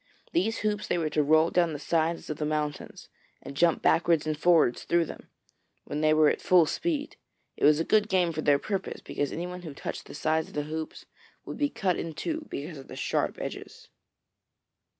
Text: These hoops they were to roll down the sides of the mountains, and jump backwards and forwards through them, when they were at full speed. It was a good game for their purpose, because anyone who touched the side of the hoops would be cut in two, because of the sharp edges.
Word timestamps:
These 0.31 0.61
hoops 0.65 0.87
they 0.87 0.97
were 0.97 1.11
to 1.11 1.21
roll 1.21 1.51
down 1.51 1.73
the 1.73 1.77
sides 1.77 2.27
of 2.31 2.37
the 2.37 2.43
mountains, 2.45 3.07
and 3.39 3.55
jump 3.55 3.83
backwards 3.83 4.25
and 4.25 4.35
forwards 4.35 4.83
through 4.83 5.05
them, 5.05 5.29
when 5.83 6.01
they 6.01 6.11
were 6.11 6.27
at 6.27 6.41
full 6.41 6.65
speed. 6.65 7.17
It 7.55 7.65
was 7.65 7.79
a 7.79 7.83
good 7.83 8.09
game 8.09 8.31
for 8.33 8.41
their 8.41 8.57
purpose, 8.57 8.99
because 9.01 9.31
anyone 9.31 9.61
who 9.61 9.75
touched 9.75 10.07
the 10.07 10.15
side 10.15 10.47
of 10.47 10.53
the 10.53 10.63
hoops 10.63 11.05
would 11.45 11.57
be 11.59 11.69
cut 11.69 11.97
in 11.99 12.15
two, 12.15 12.47
because 12.49 12.79
of 12.79 12.87
the 12.87 12.95
sharp 12.95 13.37
edges. 13.39 13.89